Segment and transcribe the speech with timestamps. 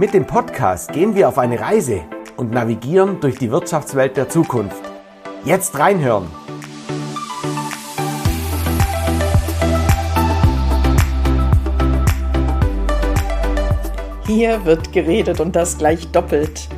[0.00, 2.00] Mit dem Podcast gehen wir auf eine Reise
[2.38, 4.80] und navigieren durch die Wirtschaftswelt der Zukunft.
[5.44, 6.26] Jetzt reinhören!
[14.26, 16.70] Hier wird geredet und das gleich doppelt.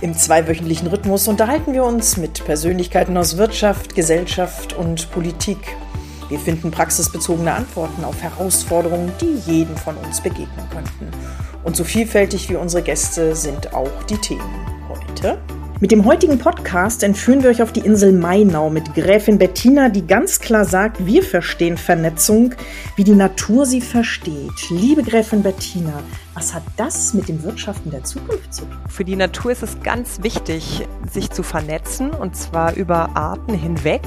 [0.00, 5.76] Im zweiwöchentlichen Rhythmus unterhalten wir uns mit Persönlichkeiten aus Wirtschaft, Gesellschaft und Politik.
[6.32, 11.10] Wir finden praxisbezogene Antworten auf Herausforderungen, die jedem von uns begegnen könnten.
[11.62, 15.38] Und so vielfältig wie unsere Gäste sind auch die Themen heute.
[15.78, 20.06] Mit dem heutigen Podcast entführen wir euch auf die Insel Mainau mit Gräfin Bettina, die
[20.06, 22.54] ganz klar sagt, wir verstehen Vernetzung,
[22.96, 24.70] wie die Natur sie versteht.
[24.70, 26.02] Liebe Gräfin Bettina,
[26.32, 28.78] was hat das mit dem Wirtschaften der Zukunft zu tun?
[28.88, 34.02] Für die Natur ist es ganz wichtig, sich zu vernetzen und zwar über Arten hinweg.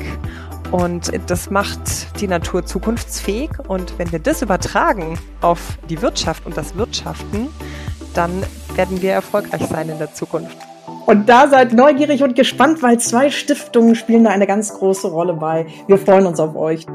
[0.75, 3.49] Und das macht die Natur zukunftsfähig.
[3.69, 7.47] Und wenn wir das übertragen auf die Wirtschaft und das Wirtschaften,
[8.13, 8.43] dann
[8.75, 10.57] werden wir erfolgreich sein in der Zukunft.
[11.05, 15.35] Und da seid neugierig und gespannt, weil zwei Stiftungen spielen da eine ganz große Rolle
[15.35, 15.65] bei.
[15.87, 16.85] Wir freuen uns auf euch.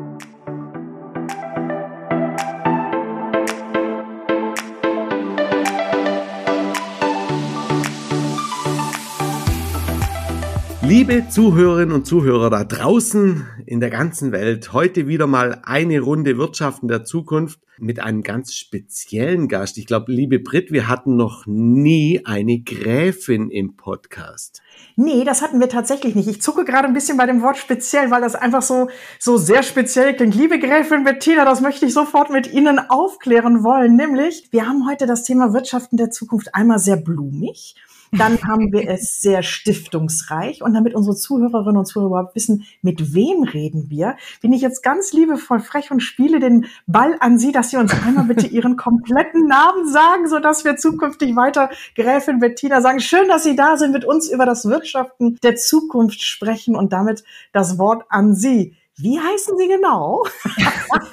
[10.82, 16.36] Liebe Zuhörerinnen und Zuhörer da draußen in der ganzen Welt, heute wieder mal eine Runde
[16.36, 19.78] Wirtschaften der Zukunft mit einem ganz speziellen Gast.
[19.78, 24.60] Ich glaube, liebe Brit, wir hatten noch nie eine Gräfin im Podcast.
[24.96, 26.26] Nee, das hatten wir tatsächlich nicht.
[26.26, 28.88] Ich zucke gerade ein bisschen bei dem Wort speziell, weil das einfach so,
[29.20, 30.34] so sehr speziell klingt.
[30.34, 33.94] Liebe Gräfin Bettina, das möchte ich sofort mit Ihnen aufklären wollen.
[33.94, 37.76] Nämlich, wir haben heute das Thema Wirtschaften der Zukunft einmal sehr blumig
[38.12, 40.62] dann haben wir es sehr stiftungsreich.
[40.62, 44.82] Und damit unsere Zuhörerinnen und Zuhörer überhaupt wissen, mit wem reden wir, bin ich jetzt
[44.82, 48.76] ganz liebevoll frech und spiele den Ball an Sie, dass Sie uns einmal bitte Ihren
[48.76, 53.00] kompletten Namen sagen, sodass wir zukünftig weiter Gräfin Bettina sagen.
[53.00, 57.24] Schön, dass Sie da sind, mit uns über das Wirtschaften der Zukunft sprechen und damit
[57.52, 58.76] das Wort an Sie.
[59.02, 60.24] Wie heißen Sie genau?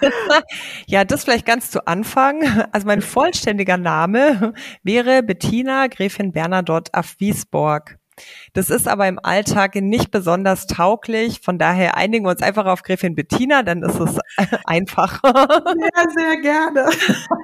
[0.88, 2.44] ja, das vielleicht ganz zu Anfang.
[2.72, 4.54] Also mein vollständiger Name
[4.84, 7.98] wäre Bettina Gräfin Bernadotte af Wiesborg.
[8.54, 11.42] Das ist aber im Alltag nicht besonders tauglich.
[11.42, 14.18] Von daher einigen wir uns einfach auf Gräfin Bettina, dann ist es
[14.66, 15.22] einfach.
[15.22, 16.90] Sehr, sehr gerne.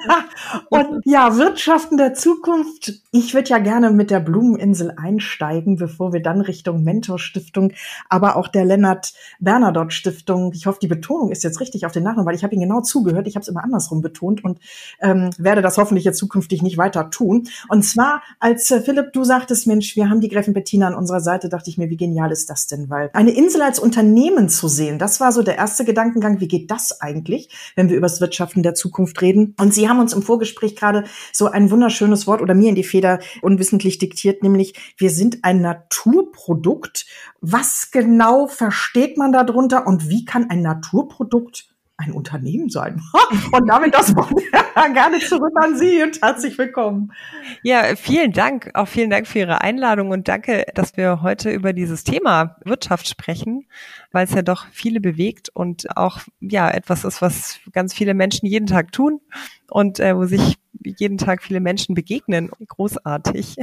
[0.70, 2.94] Und ja, Wirtschaften der Zukunft.
[3.12, 7.74] Ich würde ja gerne mit der Blumeninsel einsteigen, bevor wir dann Richtung Mentorstiftung,
[8.10, 10.52] aber auch der Lennart Bernadotte Stiftung.
[10.54, 12.82] Ich hoffe, die Betonung ist jetzt richtig auf den Nachnamen, weil ich habe ihn genau
[12.82, 13.28] zugehört.
[13.28, 14.60] Ich habe es immer andersrum betont und
[15.00, 17.48] ähm, werde das hoffentlich jetzt zukünftig nicht weiter tun.
[17.70, 21.20] Und zwar, als äh, Philipp, du sagtest, Mensch, wir haben die Gräfin Bettina an unserer
[21.20, 22.90] Seite, dachte ich mir, wie genial ist das denn?
[22.90, 26.72] Weil eine Insel als Unternehmen zu sehen, das war so der erste Gedankengang, wie geht
[26.72, 29.56] das eigentlich, wenn wir über das Wirtschaften der Zukunft reden?
[29.60, 32.84] Und Sie haben uns im Vorgespräch gerade so ein wunderschönes Wort oder mir in die
[32.84, 37.06] Feder unwissentlich diktiert, nämlich wir sind ein Naturprodukt.
[37.42, 41.73] Was genau versteht man darunter und wie kann ein Naturprodukt
[42.04, 43.02] ein Unternehmen sein.
[43.52, 44.34] Und damit das Wort
[44.94, 47.12] gerne zurück an Sie und herzlich willkommen.
[47.64, 48.72] Ja, vielen Dank.
[48.74, 53.08] Auch vielen Dank für Ihre Einladung und danke, dass wir heute über dieses Thema Wirtschaft
[53.08, 53.68] sprechen,
[54.12, 58.46] weil es ja doch viele bewegt und auch ja etwas ist, was ganz viele Menschen
[58.46, 59.22] jeden Tag tun
[59.70, 62.50] und äh, wo sich jeden Tag viele Menschen begegnen.
[62.68, 63.58] Großartig.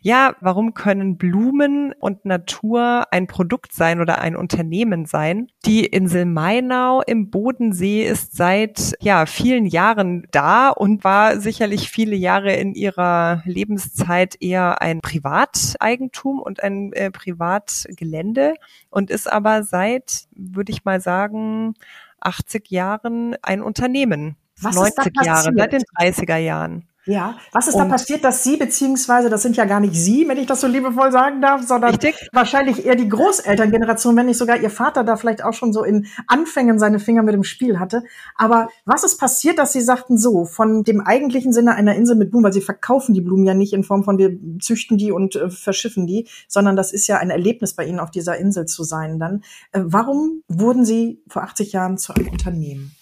[0.00, 5.48] Ja, warum können Blumen und Natur ein Produkt sein oder ein Unternehmen sein?
[5.66, 12.16] Die Insel Mainau im Bodensee ist seit ja vielen Jahren da und war sicherlich viele
[12.16, 18.54] Jahre in ihrer Lebenszeit eher ein Privateigentum und ein äh, Privatgelände
[18.90, 21.74] und ist aber seit, würde ich mal sagen,
[22.20, 24.36] 80 Jahren ein Unternehmen.
[24.60, 26.87] Was 90 Jahre, seit den 30er Jahren.
[27.08, 30.28] Ja, was ist und da passiert, dass Sie, beziehungsweise das sind ja gar nicht Sie,
[30.28, 32.28] wenn ich das so liebevoll sagen darf, sondern richtig?
[32.32, 36.06] wahrscheinlich eher die Großelterngeneration, wenn nicht sogar Ihr Vater da vielleicht auch schon so in
[36.26, 38.02] Anfängen seine Finger mit dem Spiel hatte.
[38.36, 42.30] Aber was ist passiert, dass Sie sagten so, von dem eigentlichen Sinne einer Insel mit
[42.30, 45.34] Blumen, weil Sie verkaufen die Blumen ja nicht in Form von wir züchten die und
[45.34, 48.82] äh, verschiffen die, sondern das ist ja ein Erlebnis bei Ihnen auf dieser Insel zu
[48.82, 49.42] sein dann.
[49.72, 52.97] Äh, warum wurden Sie vor 80 Jahren zu einem Unternehmen?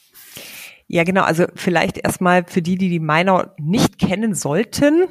[0.88, 1.22] Ja, genau.
[1.22, 5.08] Also vielleicht erstmal für die, die die Mainau nicht kennen sollten.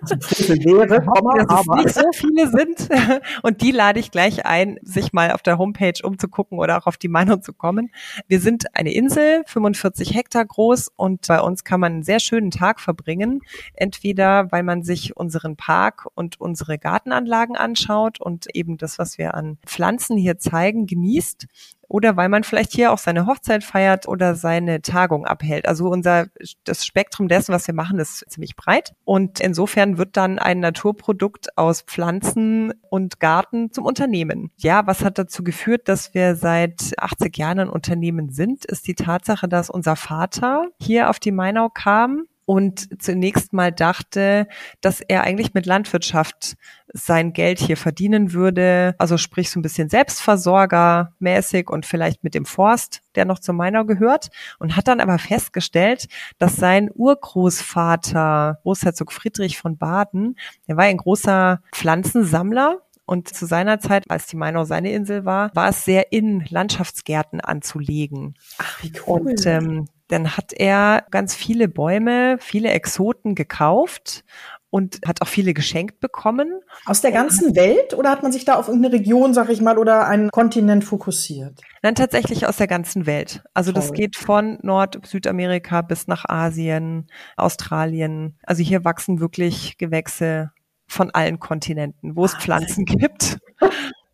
[0.00, 0.16] Also
[0.64, 2.88] wäre, aber, dass es nicht so viele sind.
[3.42, 6.96] Und die lade ich gleich ein, sich mal auf der Homepage umzugucken oder auch auf
[6.96, 7.92] die Mainau zu kommen.
[8.26, 12.50] Wir sind eine Insel, 45 Hektar groß und bei uns kann man einen sehr schönen
[12.50, 13.42] Tag verbringen.
[13.74, 19.34] Entweder, weil man sich unseren Park und unsere Gartenanlagen anschaut und eben das, was wir
[19.34, 21.46] an Pflanzen hier zeigen, genießt
[21.88, 25.66] oder weil man vielleicht hier auch seine Hochzeit feiert oder seine Tagung abhält.
[25.66, 26.26] Also unser,
[26.64, 28.92] das Spektrum dessen, was wir machen, ist ziemlich breit.
[29.04, 34.50] Und insofern wird dann ein Naturprodukt aus Pflanzen und Garten zum Unternehmen.
[34.58, 38.94] Ja, was hat dazu geführt, dass wir seit 80 Jahren ein Unternehmen sind, ist die
[38.94, 44.48] Tatsache, dass unser Vater hier auf die Mainau kam und zunächst mal dachte,
[44.80, 46.56] dass er eigentlich mit Landwirtschaft
[46.86, 52.46] sein Geld hier verdienen würde, also sprich so ein bisschen Selbstversorgermäßig und vielleicht mit dem
[52.46, 56.06] Forst, der noch zu meiner gehört und hat dann aber festgestellt,
[56.38, 63.78] dass sein Urgroßvater, Großherzog Friedrich von Baden, der war ein großer Pflanzensammler und zu seiner
[63.78, 68.36] Zeit, als die Mainau seine Insel war, war es sehr in, Landschaftsgärten anzulegen.
[68.56, 69.20] Ach, wie cool.
[69.20, 74.24] Und ähm, dann hat er ganz viele Bäume, viele Exoten gekauft
[74.70, 76.60] und hat auch viele geschenkt bekommen.
[76.84, 79.78] Aus der ganzen Welt oder hat man sich da auf irgendeine Region, sag ich mal,
[79.78, 81.60] oder einen Kontinent fokussiert?
[81.82, 83.42] Nein, tatsächlich aus der ganzen Welt.
[83.54, 83.82] Also Toll.
[83.82, 87.06] das geht von Nord-, Südamerika bis nach Asien,
[87.36, 88.38] Australien.
[88.42, 90.50] Also hier wachsen wirklich Gewächse
[90.86, 93.38] von allen Kontinenten, wo es Pflanzen gibt.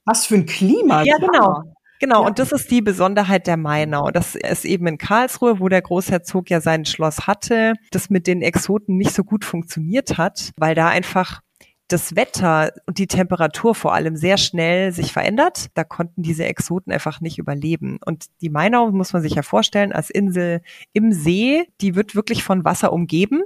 [0.05, 1.03] Was für ein Klima.
[1.03, 1.63] Ja, genau.
[2.01, 2.27] Genau, ja.
[2.27, 4.11] und das ist die Besonderheit der Mainau.
[4.11, 8.43] Das ist eben in Karlsruhe, wo der Großherzog ja sein Schloss hatte, das mit den
[8.43, 11.41] Exoten nicht so gut funktioniert hat, weil da einfach
[11.89, 15.67] das Wetter und die Temperatur vor allem sehr schnell sich verändert.
[15.75, 17.99] Da konnten diese Exoten einfach nicht überleben.
[18.05, 20.63] Und die Mainau muss man sich ja vorstellen als Insel
[20.93, 23.43] im See, die wird wirklich von Wasser umgeben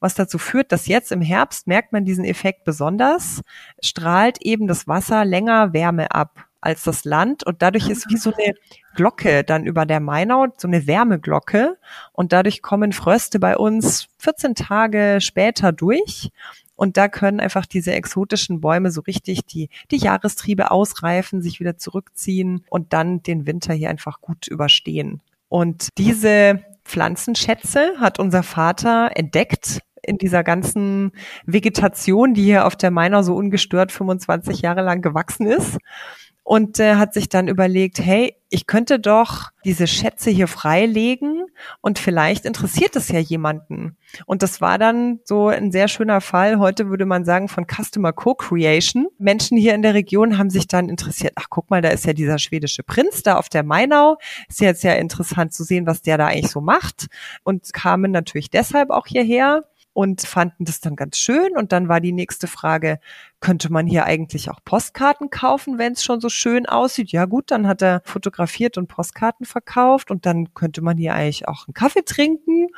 [0.00, 3.40] was dazu führt, dass jetzt im Herbst merkt man diesen Effekt besonders,
[3.82, 7.44] strahlt eben das Wasser länger Wärme ab als das Land.
[7.44, 8.54] Und dadurch ist wie so eine
[8.94, 11.76] Glocke dann über der Mainau, so eine Wärmeglocke.
[12.12, 16.30] Und dadurch kommen Fröste bei uns 14 Tage später durch.
[16.74, 21.76] Und da können einfach diese exotischen Bäume so richtig die, die Jahrestriebe ausreifen, sich wieder
[21.76, 25.20] zurückziehen und dann den Winter hier einfach gut überstehen.
[25.48, 31.12] Und diese Pflanzenschätze hat unser Vater entdeckt in dieser ganzen
[31.46, 35.78] Vegetation, die hier auf der Mainau so ungestört 25 Jahre lang gewachsen ist
[36.44, 41.46] und äh, hat sich dann überlegt, hey, ich könnte doch diese Schätze hier freilegen
[41.80, 43.96] und vielleicht interessiert es ja jemanden.
[44.26, 46.58] Und das war dann so ein sehr schöner Fall.
[46.58, 49.06] Heute würde man sagen von Customer Co-Creation.
[49.18, 51.32] Menschen hier in der Region haben sich dann interessiert.
[51.36, 54.18] Ach, guck mal, da ist ja dieser schwedische Prinz da auf der Mainau.
[54.48, 57.06] Ist jetzt ja interessant zu sehen, was der da eigentlich so macht.
[57.44, 61.56] Und kamen natürlich deshalb auch hierher und fanden das dann ganz schön.
[61.56, 62.98] Und dann war die nächste Frage,
[63.40, 67.12] könnte man hier eigentlich auch Postkarten kaufen, wenn es schon so schön aussieht?
[67.12, 71.48] Ja gut, dann hat er fotografiert und Postkarten verkauft und dann könnte man hier eigentlich
[71.48, 72.68] auch einen Kaffee trinken.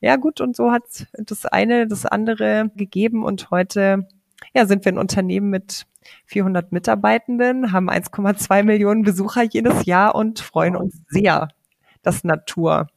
[0.00, 4.06] Ja gut, und so hat das eine das andere gegeben und heute
[4.54, 5.86] ja, sind wir ein Unternehmen mit
[6.26, 11.48] 400 Mitarbeitenden, haben 1,2 Millionen Besucher jedes Jahr und freuen uns sehr,
[12.02, 12.88] dass Natur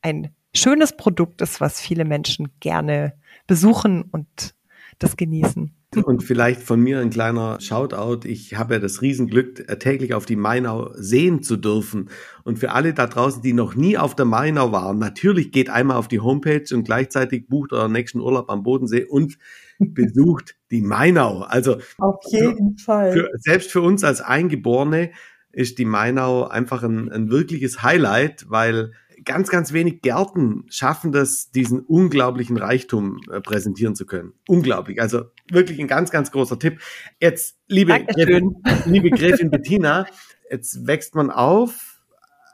[0.00, 3.14] ein schönes Produkt ist, was viele Menschen gerne
[3.46, 4.54] besuchen und
[4.98, 5.74] das genießen.
[6.04, 8.28] Und vielleicht von mir ein kleiner Shoutout.
[8.28, 12.10] Ich habe ja das Riesenglück, täglich auf die Mainau sehen zu dürfen.
[12.44, 15.96] Und für alle da draußen, die noch nie auf der Mainau waren, natürlich geht einmal
[15.96, 19.38] auf die Homepage und gleichzeitig bucht euren nächsten Urlaub am Bodensee und
[19.78, 21.40] besucht die Mainau.
[21.40, 23.12] Also auf jeden für, Fall.
[23.12, 25.10] Für, selbst für uns als Eingeborene
[25.52, 28.92] ist die Mainau einfach ein, ein wirkliches Highlight, weil
[29.28, 34.32] ganz, ganz wenig Gärten schaffen das, diesen unglaublichen Reichtum äh, präsentieren zu können.
[34.48, 35.00] Unglaublich.
[35.00, 36.80] Also wirklich ein ganz, ganz großer Tipp.
[37.20, 40.06] Jetzt, liebe, Gräfin, liebe Gräfin Bettina,
[40.50, 42.00] jetzt wächst man auf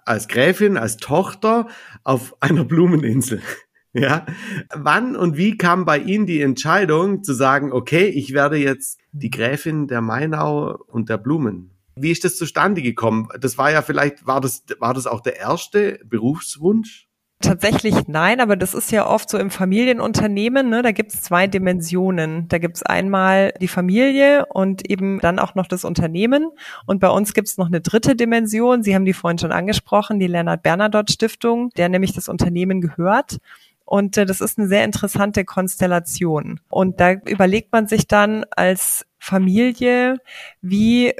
[0.05, 1.69] als Gräfin, als Tochter
[2.03, 3.41] auf einer Blumeninsel.
[3.97, 4.27] Ja,
[4.75, 9.31] wann und wie kam bei Ihnen die Entscheidung zu sagen, okay, ich werde jetzt die
[9.31, 11.71] Gräfin der Mainau und der Blumen?
[11.97, 13.29] Wie ist das zustande gekommen?
[13.39, 17.09] Das war ja vielleicht, war das, war das auch der erste Berufswunsch?
[17.41, 20.81] Tatsächlich nein, aber das ist ja oft so im Familienunternehmen, ne?
[20.81, 22.49] da gibt es zwei Dimensionen.
[22.49, 26.51] Da gibt es einmal die Familie und eben dann auch noch das Unternehmen.
[26.87, 28.83] Und bei uns gibt es noch eine dritte Dimension.
[28.83, 33.39] Sie haben die vorhin schon angesprochen, die Leonard Bernadotte Stiftung, der nämlich das Unternehmen gehört.
[33.85, 36.61] Und äh, das ist eine sehr interessante Konstellation.
[36.71, 40.17] Und da überlegt man sich dann als Familie,
[40.63, 41.13] wie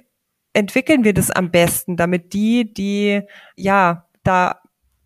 [0.55, 3.23] entwickeln wir das am besten, damit die, die
[3.57, 4.61] ja da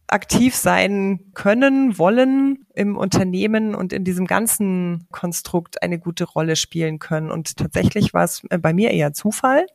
[0.06, 6.98] aktiv sein können, wollen im Unternehmen und in diesem ganzen Konstrukt eine gute Rolle spielen
[6.98, 7.30] können.
[7.30, 9.66] Und tatsächlich war es bei mir eher Zufall.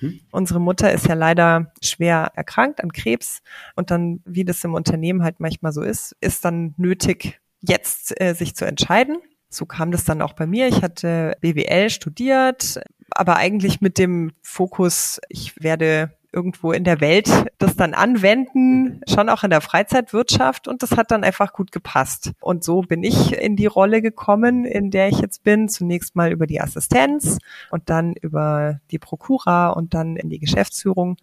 [0.00, 0.20] Mhm.
[0.30, 3.42] Unsere Mutter ist ja leider schwer erkrankt an Krebs
[3.74, 8.34] und dann, wie das im Unternehmen halt manchmal so ist, ist dann nötig, jetzt äh,
[8.34, 9.18] sich zu entscheiden.
[9.48, 10.68] So kam das dann auch bei mir.
[10.68, 12.80] Ich hatte BWL studiert,
[13.14, 19.28] aber eigentlich mit dem Fokus, ich werde irgendwo in der Welt das dann anwenden, schon
[19.28, 22.32] auch in der Freizeitwirtschaft und das hat dann einfach gut gepasst.
[22.40, 25.68] Und so bin ich in die Rolle gekommen, in der ich jetzt bin.
[25.68, 27.38] Zunächst mal über die Assistenz
[27.70, 31.16] und dann über die Prokura und dann in die Geschäftsführung.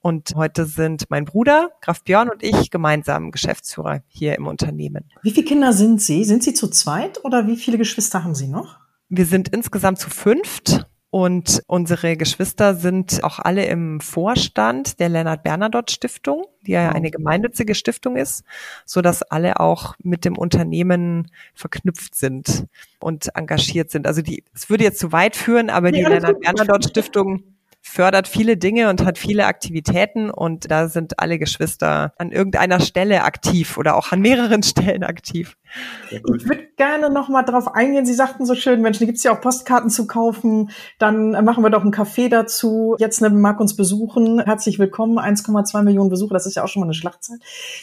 [0.00, 5.10] Und heute sind mein Bruder, Graf Björn und ich gemeinsam Geschäftsführer hier im Unternehmen.
[5.22, 6.24] Wie viele Kinder sind Sie?
[6.24, 8.78] Sind Sie zu zweit oder wie viele Geschwister haben Sie noch?
[9.08, 15.42] Wir sind insgesamt zu fünft und unsere Geschwister sind auch alle im Vorstand der Lennart
[15.42, 18.44] Bernadotte Stiftung, die ja eine gemeinnützige Stiftung ist,
[18.84, 22.66] so dass alle auch mit dem Unternehmen verknüpft sind
[22.98, 24.06] und engagiert sind.
[24.06, 27.44] Also die, es würde jetzt zu weit führen, aber die Lennart Bernadotte Stiftung
[27.86, 33.22] fördert viele Dinge und hat viele Aktivitäten und da sind alle Geschwister an irgendeiner Stelle
[33.22, 35.56] aktiv oder auch an mehreren Stellen aktiv.
[36.10, 38.06] Ich würde gerne noch mal drauf eingehen.
[38.06, 40.70] Sie sagten so schön, Mensch, da gibt's ja auch Postkarten zu kaufen.
[40.98, 42.96] Dann machen wir doch einen Kaffee dazu.
[42.98, 44.40] Jetzt ne, mag uns besuchen.
[44.40, 45.18] Herzlich willkommen.
[45.18, 47.38] 1,2 Millionen Besucher, das ist ja auch schon mal eine Schlachtzeit.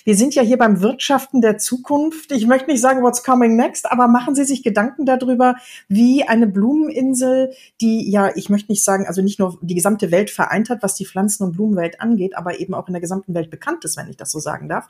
[0.05, 2.31] Wir sind ja hier beim Wirtschaften der Zukunft.
[2.31, 5.55] Ich möchte nicht sagen, what's coming next, aber machen Sie sich Gedanken darüber,
[5.87, 10.29] wie eine Blumeninsel, die ja, ich möchte nicht sagen, also nicht nur die gesamte Welt
[10.29, 13.49] vereint hat, was die Pflanzen- und Blumenwelt angeht, aber eben auch in der gesamten Welt
[13.49, 14.87] bekannt ist, wenn ich das so sagen darf.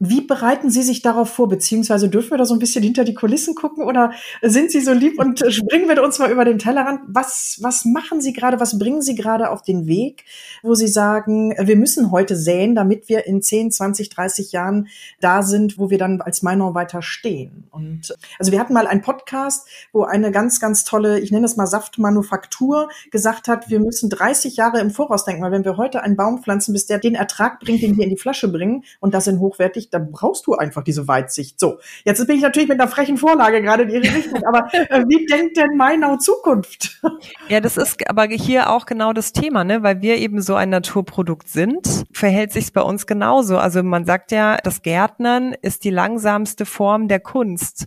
[0.00, 3.14] Wie bereiten Sie sich darauf vor, beziehungsweise dürfen wir da so ein bisschen hinter die
[3.14, 7.02] Kulissen gucken oder sind Sie so lieb und springen wir uns mal über den Tellerrand?
[7.06, 10.24] Was, was machen Sie gerade, was bringen Sie gerade auf den Weg,
[10.64, 14.88] wo Sie sagen, wir müssen heute säen, damit wir in 10, 20, 30 Jahren
[15.20, 17.68] da sind, wo wir dann als Meinung weiter stehen?
[17.70, 21.56] Und also wir hatten mal einen Podcast, wo eine ganz, ganz tolle, ich nenne es
[21.56, 26.02] mal Saftmanufaktur, gesagt hat, wir müssen 30 Jahre im Voraus denken, weil wenn wir heute
[26.02, 29.14] einen Baum pflanzen, bis der den Ertrag bringt, den wir in die Flasche bringen und
[29.14, 31.58] das sind hochwertig, da brauchst du einfach diese Weitsicht.
[31.60, 35.04] So, jetzt bin ich natürlich mit einer frechen Vorlage gerade in Ihre Richtung, aber äh,
[35.08, 37.00] wie denkt denn Mainau Zukunft?
[37.48, 39.82] Ja, das ist aber hier auch genau das Thema, ne?
[39.82, 43.58] weil wir eben so ein Naturprodukt sind, verhält sich bei uns genauso.
[43.58, 47.86] Also man sagt ja, das Gärtnern ist die langsamste Form der Kunst.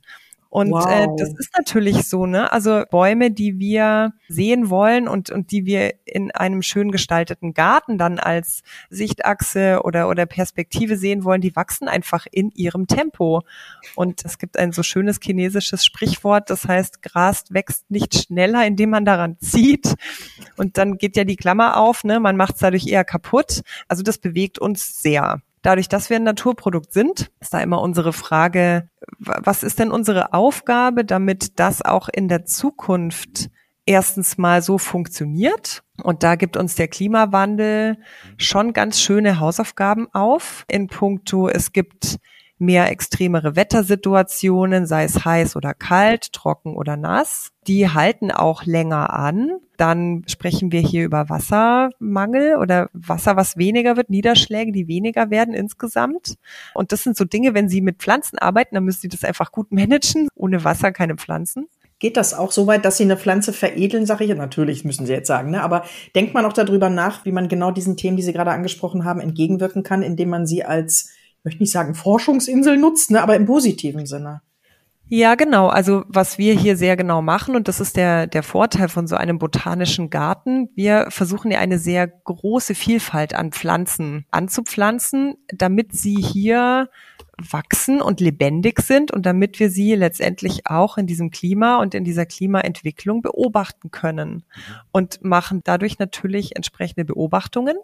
[0.50, 0.89] Und wow.
[0.89, 2.51] äh, das ist natürlich so, ne?
[2.51, 7.98] Also Bäume, die wir sehen wollen und, und die wir in einem schön gestalteten Garten
[7.98, 13.44] dann als Sichtachse oder, oder Perspektive sehen wollen, die wachsen einfach in ihrem Tempo.
[13.96, 18.92] Und es gibt ein so schönes chinesisches Sprichwort, das heißt, Gras wächst nicht schneller, indem
[18.92, 19.96] man daran zieht.
[20.56, 22.20] Und dann geht ja die Klammer auf, ne?
[22.20, 23.62] Man macht es dadurch eher kaputt.
[23.88, 25.42] Also das bewegt uns sehr.
[25.68, 30.32] Dadurch, dass wir ein Naturprodukt sind, ist da immer unsere Frage, was ist denn unsere
[30.32, 33.50] Aufgabe, damit das auch in der Zukunft
[33.86, 35.84] erstens mal so funktioniert.
[36.02, 37.98] Und da gibt uns der Klimawandel
[38.38, 42.18] schon ganz schöne Hausaufgaben auf in puncto, es gibt
[42.60, 47.52] mehr extremere Wettersituationen, sei es heiß oder kalt, trocken oder nass.
[47.68, 49.52] Die halten auch länger an.
[49.78, 55.54] Dann sprechen wir hier über Wassermangel oder Wasser, was weniger wird, Niederschläge, die weniger werden
[55.54, 56.36] insgesamt.
[56.74, 59.52] Und das sind so Dinge, wenn Sie mit Pflanzen arbeiten, dann müssen Sie das einfach
[59.52, 60.30] gut managen.
[60.36, 61.68] Ohne Wasser keine Pflanzen.
[62.00, 64.36] Geht das auch so weit, dass Sie eine Pflanze veredeln, sage ich?
[64.36, 65.64] Natürlich müssen Sie jetzt sagen, ne?
[65.64, 65.84] aber
[66.16, 69.20] denkt man auch darüber nach, wie man genau diesen Themen, die Sie gerade angesprochen haben,
[69.20, 71.10] entgegenwirken kann, indem man sie als
[71.48, 74.42] möchte nicht sagen Forschungsinsel nutzt, ne, aber im positiven Sinne.
[75.10, 75.70] Ja, genau.
[75.70, 79.16] Also was wir hier sehr genau machen, und das ist der, der Vorteil von so
[79.16, 86.16] einem botanischen Garten, wir versuchen ja eine sehr große Vielfalt an Pflanzen anzupflanzen, damit sie
[86.16, 86.89] hier
[87.38, 92.04] wachsen und lebendig sind und damit wir sie letztendlich auch in diesem Klima und in
[92.04, 94.44] dieser Klimaentwicklung beobachten können
[94.92, 97.77] und machen dadurch natürlich entsprechende Beobachtungen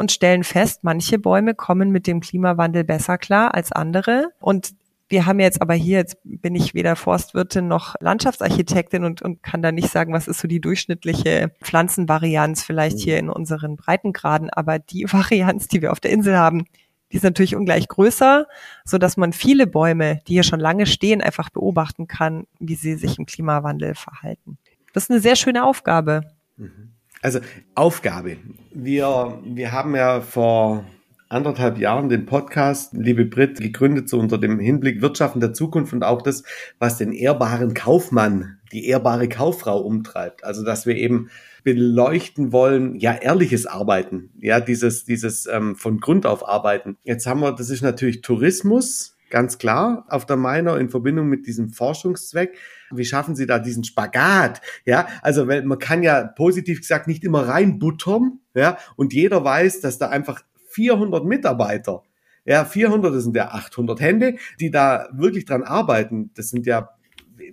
[0.00, 4.30] und stellen fest, manche Bäume kommen mit dem Klimawandel besser klar als andere.
[4.40, 4.74] Und
[5.10, 9.60] wir haben jetzt aber hier, jetzt bin ich weder Forstwirtin noch Landschaftsarchitektin und, und kann
[9.60, 14.48] da nicht sagen, was ist so die durchschnittliche Pflanzenvarianz vielleicht hier in unseren Breitengraden.
[14.48, 16.64] Aber die Varianz, die wir auf der Insel haben,
[17.12, 18.46] die ist natürlich ungleich größer,
[18.84, 22.94] so dass man viele Bäume, die hier schon lange stehen, einfach beobachten kann, wie sie
[22.94, 24.56] sich im Klimawandel verhalten.
[24.94, 26.22] Das ist eine sehr schöne Aufgabe.
[26.56, 26.89] Mhm.
[27.22, 27.40] Also
[27.74, 28.38] Aufgabe.
[28.72, 30.86] Wir, wir haben ja vor
[31.28, 36.02] anderthalb Jahren den Podcast, liebe Brit, gegründet, so unter dem Hinblick Wirtschaften der Zukunft und
[36.02, 36.42] auch das,
[36.78, 40.44] was den ehrbaren Kaufmann, die ehrbare Kauffrau umtreibt.
[40.44, 41.28] Also, dass wir eben
[41.62, 46.96] beleuchten wollen, ja, ehrliches Arbeiten, ja, dieses, dieses ähm, von Grund auf Arbeiten.
[47.04, 51.46] Jetzt haben wir, das ist natürlich Tourismus, ganz klar, auf der Meiner in Verbindung mit
[51.46, 52.56] diesem Forschungszweck.
[52.92, 54.60] Wie schaffen Sie da diesen Spagat?
[54.84, 59.98] Ja, also man kann ja positiv gesagt nicht immer reinbuttern, ja, und jeder weiß, dass
[59.98, 62.02] da einfach 400 Mitarbeiter,
[62.44, 66.30] ja, 400, das sind ja 800 Hände, die da wirklich dran arbeiten.
[66.34, 66.90] Das sind ja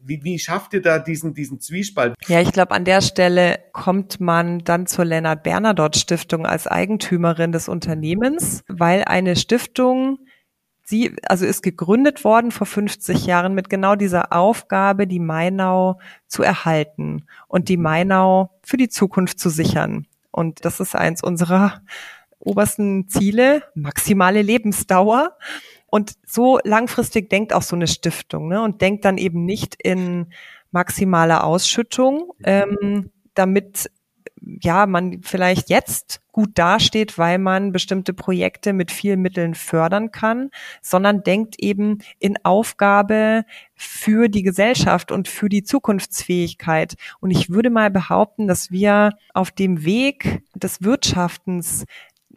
[0.04, 2.14] Wie, wie schafft ihr da diesen, diesen Zwiespalt?
[2.28, 7.52] Ja, ich glaube, an der Stelle kommt man dann zur Lennart Bernadotte Stiftung als Eigentümerin
[7.52, 10.20] des Unternehmens, weil eine Stiftung
[10.90, 16.44] Sie, also ist gegründet worden vor 50 Jahren mit genau dieser Aufgabe, die Mainau zu
[16.44, 20.08] erhalten und die Mainau für die Zukunft zu sichern.
[20.32, 21.82] Und das ist eins unserer
[22.40, 25.38] obersten Ziele, maximale Lebensdauer.
[25.88, 28.62] Und so langfristig denkt auch so eine Stiftung ne?
[28.62, 30.28] und denkt dann eben nicht in
[30.72, 33.92] maximale Ausschüttung, ähm, damit
[34.62, 40.52] ja, man vielleicht jetzt gut dasteht, weil man bestimmte Projekte mit vielen Mitteln fördern kann,
[40.82, 43.44] sondern denkt eben in Aufgabe
[43.76, 46.96] für die Gesellschaft und für die Zukunftsfähigkeit.
[47.20, 51.86] Und ich würde mal behaupten, dass wir auf dem Weg des Wirtschaftens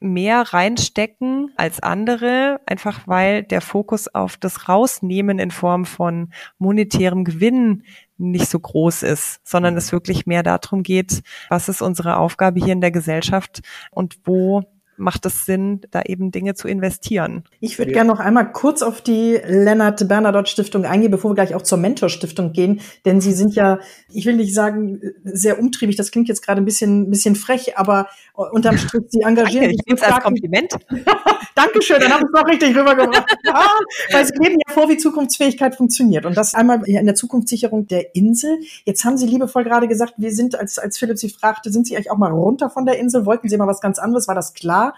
[0.00, 7.24] mehr reinstecken als andere, einfach weil der Fokus auf das Rausnehmen in Form von monetärem
[7.24, 7.84] Gewinn
[8.16, 12.72] nicht so groß ist, sondern es wirklich mehr darum geht, was ist unsere Aufgabe hier
[12.72, 14.64] in der Gesellschaft und wo
[15.00, 17.44] macht es Sinn, da eben Dinge zu investieren.
[17.60, 17.98] Ich würde ja.
[17.98, 21.78] gerne noch einmal kurz auf die Lennart Bernadotte Stiftung eingehen, bevor wir gleich auch zur
[21.78, 23.78] Mentor Stiftung gehen, denn Sie sind ja,
[24.12, 27.76] ich will nicht sagen, sehr umtriebig, das klingt jetzt gerade ein bisschen, ein bisschen frech,
[27.78, 29.80] aber unterm Strich, Sie engagieren Danke, sich.
[29.86, 30.72] Ich nehme als Kompliment.
[31.54, 33.36] Dankeschön, dann habe ich es auch richtig rübergebracht.
[33.44, 33.68] ja,
[34.12, 36.24] weil Sie geben ja vor, wie Zukunftsfähigkeit funktioniert.
[36.26, 38.58] Und das einmal in der Zukunftssicherung der Insel.
[38.84, 41.96] Jetzt haben Sie liebevoll gerade gesagt, wir sind, als, als Philipp Sie fragte, sind Sie
[41.96, 43.26] eigentlich auch mal runter von der Insel?
[43.26, 44.28] Wollten Sie mal was ganz anderes?
[44.28, 44.89] War das klar?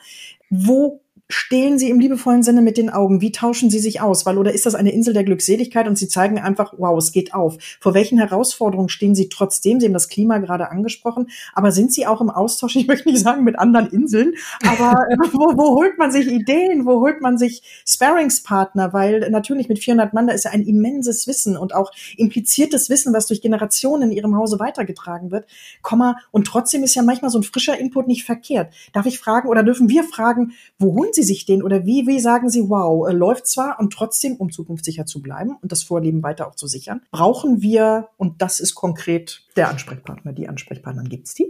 [0.51, 1.02] Wo
[1.33, 3.21] stehen Sie im liebevollen Sinne mit den Augen?
[3.21, 4.27] Wie tauschen Sie sich aus?
[4.27, 7.35] Weil oder ist das eine Insel der Glückseligkeit und Sie zeigen einfach, wow, es geht
[7.35, 7.57] auf.
[7.81, 9.81] Vor welchen Herausforderungen stehen Sie trotzdem?
[9.81, 12.77] Sie haben das Klima gerade angesprochen, aber sind Sie auch im Austausch?
[12.83, 14.35] Ich möchte nicht sagen mit anderen Inseln,
[14.67, 16.85] aber wo, wo holt man sich Ideen?
[16.85, 18.93] Wo holt man sich Sparringspartner?
[18.93, 23.15] Weil natürlich mit 400 Mann da ist ja ein immenses Wissen und auch impliziertes Wissen,
[23.15, 25.47] was durch Generationen in Ihrem Hause weitergetragen wird.
[25.81, 28.75] Komma und trotzdem ist ja manchmal so ein frischer Input nicht verkehrt.
[28.93, 32.07] Darf ich fragen oder dürfen wir fragen, wo holen Sie Sie sich den oder wie,
[32.07, 35.83] wie sagen Sie, wow, äh, läuft zwar und trotzdem, um zukunftssicher zu bleiben und das
[35.83, 41.05] Vorleben weiter auch zu sichern, brauchen wir, und das ist konkret der Ansprechpartner, die Ansprechpartner,
[41.05, 41.47] gibt's die?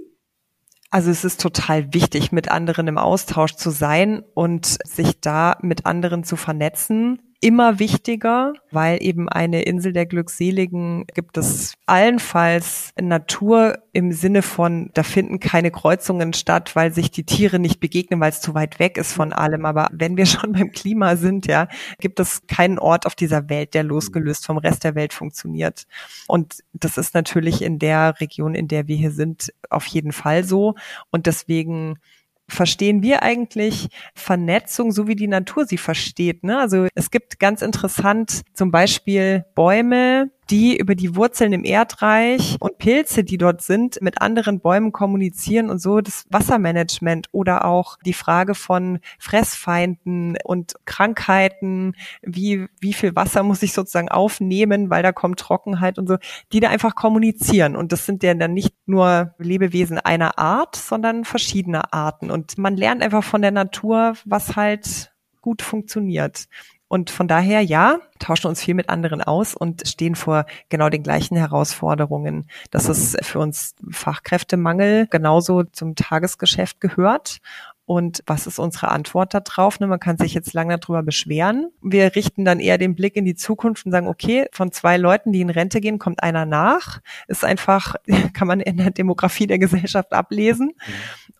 [0.90, 5.87] Also es ist total wichtig, mit anderen im Austausch zu sein und sich da mit
[5.87, 13.78] anderen zu vernetzen immer wichtiger, weil eben eine Insel der Glückseligen gibt es allenfalls Natur
[13.92, 18.31] im Sinne von, da finden keine Kreuzungen statt, weil sich die Tiere nicht begegnen, weil
[18.31, 19.66] es zu weit weg ist von allem.
[19.66, 21.66] Aber wenn wir schon beim Klima sind, ja,
[21.98, 25.88] gibt es keinen Ort auf dieser Welt, der losgelöst vom Rest der Welt funktioniert.
[26.28, 30.44] Und das ist natürlich in der Region, in der wir hier sind, auf jeden Fall
[30.44, 30.76] so.
[31.11, 31.98] Und deswegen
[32.48, 36.44] verstehen wir eigentlich Vernetzung, so wie die Natur sie versteht.
[36.44, 36.59] Ne?
[36.59, 42.78] Also es gibt ganz interessant zum Beispiel Bäume, die über die Wurzeln im Erdreich und
[42.78, 48.12] Pilze, die dort sind, mit anderen Bäumen kommunizieren und so das Wassermanagement oder auch die
[48.12, 55.12] Frage von Fressfeinden und Krankheiten, wie, wie viel Wasser muss ich sozusagen aufnehmen, weil da
[55.12, 56.18] kommt Trockenheit und so,
[56.52, 57.76] die da einfach kommunizieren.
[57.76, 62.31] Und das sind ja dann nicht nur Lebewesen einer Art, sondern verschiedener Arten.
[62.31, 66.46] Und man lernt einfach von der Natur, was halt gut funktioniert.
[66.92, 71.02] Und von daher, ja, tauschen uns viel mit anderen aus und stehen vor genau den
[71.02, 77.40] gleichen Herausforderungen, dass es für uns Fachkräftemangel genauso zum Tagesgeschäft gehört
[77.85, 79.81] und was ist unsere Antwort darauf?
[79.81, 81.70] Ne, man kann sich jetzt lange darüber beschweren.
[81.83, 85.33] Wir richten dann eher den Blick in die Zukunft und sagen, okay, von zwei Leuten,
[85.33, 87.00] die in Rente gehen, kommt einer nach.
[87.26, 87.96] Ist einfach,
[88.35, 90.68] kann man in der Demografie der Gesellschaft ablesen.
[90.68, 90.92] Mhm.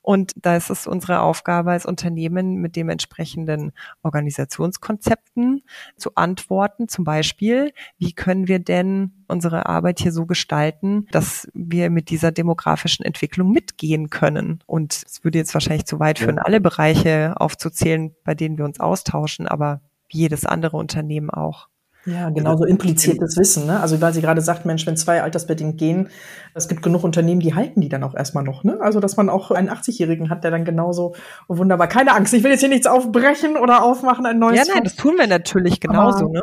[0.03, 5.63] Und da ist es unsere Aufgabe als Unternehmen mit dementsprechenden Organisationskonzepten
[5.97, 6.89] zu antworten.
[6.89, 12.33] Zum Beispiel, wie können wir denn unsere Arbeit hier so gestalten, dass wir mit dieser
[12.33, 14.59] demografischen Entwicklung mitgehen können?
[14.67, 18.81] Und es würde jetzt wahrscheinlich zu weit führen, alle Bereiche aufzuzählen, bei denen wir uns
[18.81, 21.69] austauschen, aber wie jedes andere Unternehmen auch.
[22.05, 23.67] Ja, genau so impliziertes Wissen.
[23.67, 23.79] Ne?
[23.79, 26.09] Also weil sie gerade sagt, Mensch, wenn zwei altersbedingt gehen,
[26.53, 28.65] es gibt genug Unternehmen, die halten die dann auch erstmal noch.
[28.65, 28.79] Ne?
[28.81, 31.15] Also dass man auch einen 80-Jährigen hat, der dann genauso
[31.47, 31.87] wunderbar.
[31.87, 34.67] Keine Angst, ich will jetzt hier nichts aufbrechen oder aufmachen, ein neues.
[34.67, 36.25] Ja, nein, das tun wir natürlich genauso.
[36.25, 36.43] Aber, ne?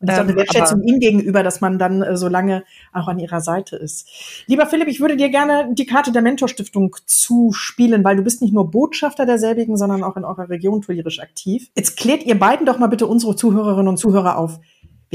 [0.00, 3.08] Und das ist auch eine Wertschätzung ihm gegenüber, dass man dann äh, so lange auch
[3.08, 4.08] an ihrer Seite ist.
[4.46, 8.52] Lieber Philipp, ich würde dir gerne die Karte der Mentorstiftung zuspielen, weil du bist nicht
[8.52, 11.70] nur Botschafter derselbigen, sondern auch in eurer Region touristisch aktiv.
[11.74, 14.60] Jetzt klärt ihr beiden doch mal bitte unsere Zuhörerinnen und Zuhörer auf.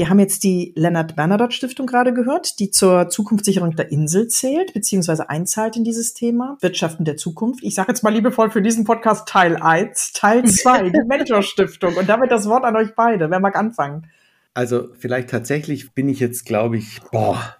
[0.00, 4.72] Wir haben jetzt die Leonard Bernadotte Stiftung gerade gehört, die zur Zukunftssicherung der Insel zählt,
[4.72, 7.62] beziehungsweise einzahlt in dieses Thema Wirtschaften der Zukunft.
[7.62, 11.96] Ich sage jetzt mal liebevoll für diesen Podcast Teil 1, Teil 2, die Mentorstiftung.
[11.96, 13.30] Und damit das Wort an euch beide.
[13.30, 14.06] Wer mag anfangen?
[14.54, 17.56] Also vielleicht tatsächlich bin ich jetzt, glaube ich, boah,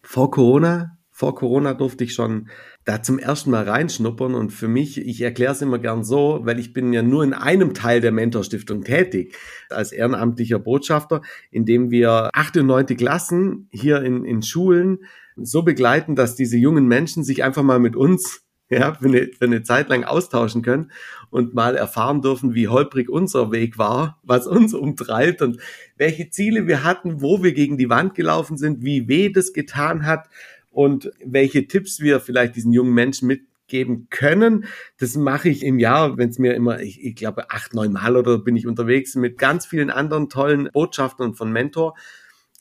[0.00, 2.48] vor Corona, vor Corona durfte ich schon
[2.84, 4.34] da zum ersten Mal reinschnuppern.
[4.34, 7.32] Und für mich, ich erkläre es immer gern so, weil ich bin ja nur in
[7.32, 9.36] einem Teil der Mentorstiftung tätig,
[9.70, 14.98] als ehrenamtlicher Botschafter, indem wir achte und neunte Klassen hier in, in Schulen
[15.36, 19.44] so begleiten, dass diese jungen Menschen sich einfach mal mit uns ja, für eine, für
[19.44, 20.90] eine Zeit lang austauschen können
[21.30, 25.60] und mal erfahren dürfen, wie holprig unser Weg war, was uns umtreibt und
[25.96, 30.06] welche Ziele wir hatten, wo wir gegen die Wand gelaufen sind, wie weh das getan
[30.06, 30.28] hat
[30.74, 34.64] und welche Tipps wir vielleicht diesen jungen Menschen mitgeben können.
[34.98, 38.16] Das mache ich im Jahr, wenn es mir immer, ich, ich glaube, acht, neun Mal
[38.16, 41.94] oder bin ich unterwegs mit ganz vielen anderen tollen Botschaftern von Mentor.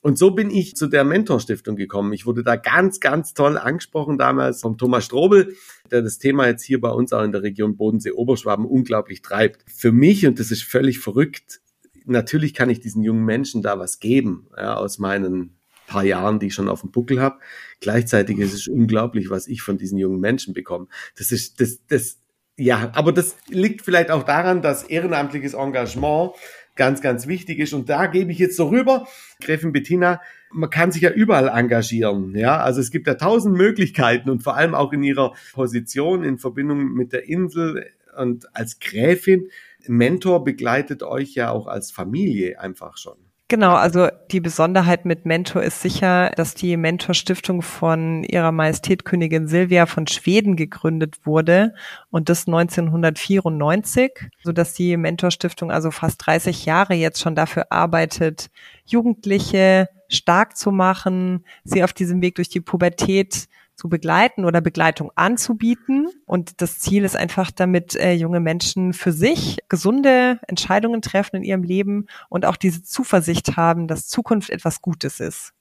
[0.02, 2.12] Und so bin ich zu der Mentorstiftung gekommen.
[2.12, 5.56] Ich wurde da ganz, ganz toll angesprochen damals vom Thomas Strobel,
[5.91, 9.63] der das Thema jetzt hier bei uns auch in der Region Bodensee-Oberschwaben unglaublich treibt.
[9.73, 11.62] Für mich, und das ist völlig verrückt,
[12.06, 15.56] natürlich kann ich diesen jungen Menschen da was geben, ja, aus meinen
[15.93, 17.39] paar Jahren, die ich schon auf dem Buckel habe.
[17.79, 20.88] Gleichzeitig ist es unglaublich, was ich von diesen jungen Menschen bekomme.
[21.17, 22.19] Das ist, das, das,
[22.58, 26.32] ja, aber das liegt vielleicht auch daran, dass ehrenamtliches Engagement
[26.75, 27.73] ganz, ganz wichtig ist.
[27.73, 29.08] Und da gebe ich jetzt so rüber,
[29.39, 30.19] Gräfin Bettina,
[30.51, 32.36] man kann sich ja überall engagieren.
[32.36, 36.39] Ja, also es gibt ja tausend Möglichkeiten und vor allem auch in ihrer Position in
[36.39, 37.86] Verbindung mit der Insel
[38.17, 39.49] und als Gräfin.
[39.86, 43.17] Mentor begleitet euch ja auch als Familie einfach schon.
[43.49, 49.47] Genau, also die Besonderheit mit Mentor ist sicher, dass die Mentor-Stiftung von ihrer Majestät Königin
[49.47, 51.75] Silvia von Schweden gegründet wurde
[52.10, 54.12] und das 1994,
[54.43, 58.49] so dass die Mentor-Stiftung also fast 30 Jahre jetzt schon dafür arbeitet,
[58.86, 65.12] Jugendliche stark zu machen, sie auf diesem Weg durch die Pubertät zu begleiten oder Begleitung
[65.16, 66.08] anzubieten.
[66.26, 71.44] Und das Ziel ist einfach, damit äh, junge Menschen für sich gesunde Entscheidungen treffen in
[71.44, 75.54] ihrem Leben und auch diese Zuversicht haben, dass Zukunft etwas Gutes ist.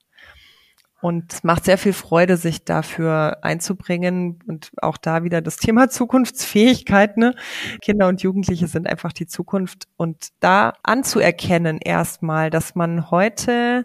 [1.03, 4.39] Und es macht sehr viel Freude, sich dafür einzubringen.
[4.47, 7.17] Und auch da wieder das Thema Zukunftsfähigkeit.
[7.17, 7.35] Ne?
[7.81, 9.89] Kinder und Jugendliche sind einfach die Zukunft.
[9.97, 13.83] Und da anzuerkennen erstmal, dass man heute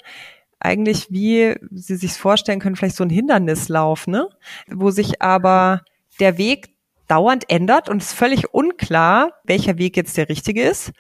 [0.60, 4.28] eigentlich, wie Sie sich vorstellen können, vielleicht so ein Hindernislauf, ne?
[4.68, 5.82] Wo sich aber
[6.20, 6.76] der Weg
[7.08, 10.92] dauernd ändert und es ist völlig unklar, welcher Weg jetzt der richtige ist.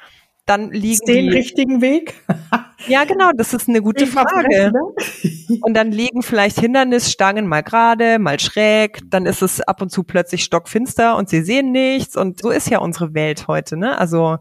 [0.47, 2.13] Dann liegen den die, richtigen Weg?
[2.87, 4.71] ja, genau, das ist eine gute Frage.
[4.71, 4.81] Ne?
[5.61, 10.03] Und dann liegen vielleicht Hindernisstangen mal gerade, mal schräg, dann ist es ab und zu
[10.03, 13.97] plötzlich stockfinster und sie sehen nichts und so ist ja unsere Welt heute, ne?
[13.97, 14.37] Also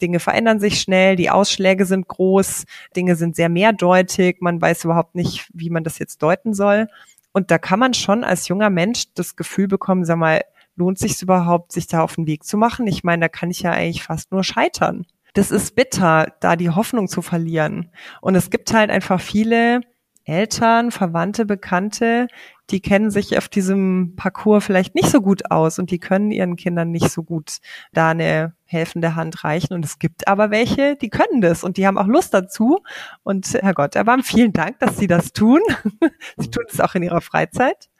[0.00, 2.64] Dinge verändern sich schnell, die Ausschläge sind groß,
[2.96, 6.88] Dinge sind sehr mehrdeutig, man weiß überhaupt nicht, wie man das jetzt deuten soll.
[7.32, 10.42] Und da kann man schon als junger Mensch das Gefühl bekommen, sag mal,
[10.76, 12.86] lohnt sich überhaupt, sich da auf den Weg zu machen?
[12.86, 15.06] Ich meine, da kann ich ja eigentlich fast nur scheitern.
[15.34, 17.90] Das ist bitter, da die Hoffnung zu verlieren.
[18.20, 19.80] Und es gibt halt einfach viele
[20.24, 22.28] Eltern, Verwandte, Bekannte,
[22.70, 26.56] die kennen sich auf diesem Parcours vielleicht nicht so gut aus und die können ihren
[26.56, 27.58] Kindern nicht so gut
[27.92, 29.74] da eine helfende Hand reichen.
[29.74, 32.80] Und es gibt aber welche, die können das und die haben auch Lust dazu.
[33.22, 35.60] Und Herr Gott, erbarm, vielen Dank, dass Sie das tun.
[36.38, 37.90] Sie tun es auch in Ihrer Freizeit.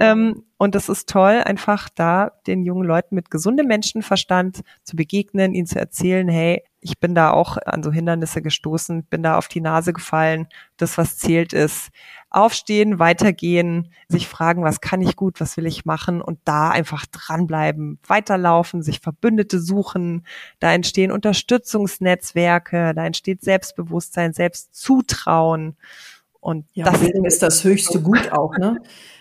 [0.00, 5.54] Ähm, und es ist toll, einfach da den jungen Leuten mit gesundem Menschenverstand zu begegnen,
[5.54, 9.48] ihnen zu erzählen, hey, ich bin da auch an so Hindernisse gestoßen, bin da auf
[9.48, 10.48] die Nase gefallen.
[10.76, 11.90] Das, was zählt, ist
[12.30, 17.04] aufstehen, weitergehen, sich fragen, was kann ich gut, was will ich machen und da einfach
[17.06, 20.26] dranbleiben, weiterlaufen, sich Verbündete suchen.
[20.58, 25.76] Da entstehen Unterstützungsnetzwerke, da entsteht Selbstbewusstsein, Selbstzutrauen.
[26.40, 28.78] Und ja, das Bildung ist das höchste Gut auch, ne?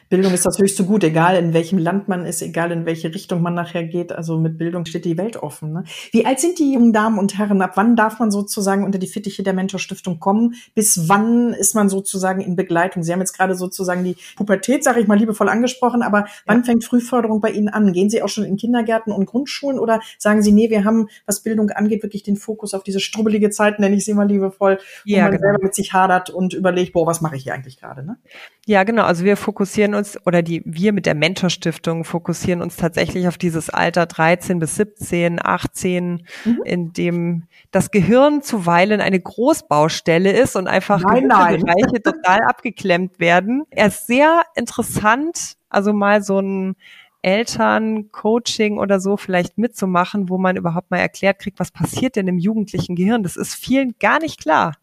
[0.10, 3.44] Bildung ist das höchste Gut, egal in welchem Land man ist, egal in welche Richtung
[3.44, 4.12] man nachher geht.
[4.12, 5.72] Also mit Bildung steht die Welt offen.
[5.72, 5.84] Ne?
[6.12, 7.62] Wie alt sind die jungen Damen und Herren?
[7.62, 10.56] Ab wann darf man sozusagen unter die Fittiche der Mentorstiftung kommen?
[10.74, 13.04] Bis wann ist man sozusagen in Begleitung?
[13.04, 16.84] Sie haben jetzt gerade sozusagen die Pubertät, sage ich mal, liebevoll angesprochen, aber wann fängt
[16.84, 17.94] Frühförderung bei Ihnen an?
[17.94, 21.42] Gehen Sie auch schon in Kindergärten und Grundschulen oder sagen Sie, nee, wir haben, was
[21.42, 25.12] Bildung angeht, wirklich den Fokus auf diese strubbelige Zeit, nenne ich sie mal liebevoll, wo
[25.12, 25.44] ja, man genau.
[25.44, 28.04] selber mit sich hadert und überlegt, boah, was mache ich hier eigentlich gerade?
[28.04, 28.18] Ne?
[28.66, 29.04] Ja, genau.
[29.04, 33.70] Also wir fokussieren uns oder die wir mit der Mentorstiftung fokussieren uns tatsächlich auf dieses
[33.70, 36.62] Alter 13 bis 17, 18, mhm.
[36.66, 41.04] in dem das Gehirn zuweilen eine Großbaustelle ist und einfach.
[41.58, 43.64] Bereiche total abgeklemmt werden.
[43.70, 46.76] Er ist sehr interessant, also mal so ein
[47.22, 52.40] Eltern-Coaching oder so vielleicht mitzumachen, wo man überhaupt mal erklärt kriegt, was passiert denn im
[52.40, 53.24] jugendlichen Gehirn.
[53.24, 54.74] Das ist vielen gar nicht klar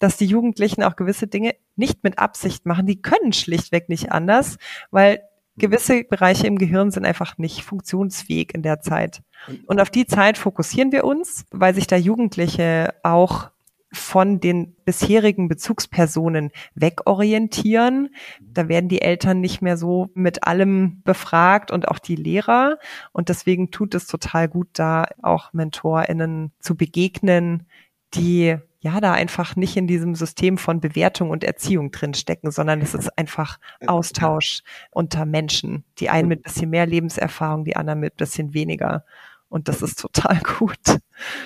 [0.00, 2.86] dass die Jugendlichen auch gewisse Dinge nicht mit Absicht machen.
[2.86, 4.58] Die können schlichtweg nicht anders,
[4.92, 5.20] weil
[5.56, 9.22] gewisse Bereiche im Gehirn sind einfach nicht funktionsfähig in der Zeit.
[9.66, 13.50] Und auf die Zeit fokussieren wir uns, weil sich da Jugendliche auch
[13.92, 18.14] von den bisherigen Bezugspersonen wegorientieren.
[18.40, 22.78] Da werden die Eltern nicht mehr so mit allem befragt und auch die Lehrer.
[23.12, 27.66] Und deswegen tut es total gut, da auch MentorInnen zu begegnen,
[28.14, 32.80] die ja da einfach nicht in diesem System von Bewertung und Erziehung drin stecken, sondern
[32.80, 35.84] es ist einfach Austausch unter Menschen.
[35.98, 39.04] Die einen mit bisschen mehr Lebenserfahrung, die anderen mit bisschen weniger.
[39.48, 40.78] Und das ist total gut.